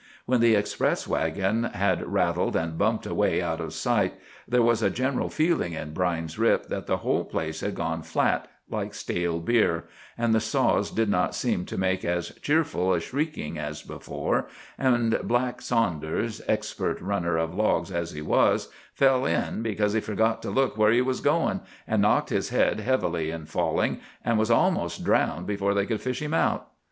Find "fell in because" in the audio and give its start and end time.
18.95-19.93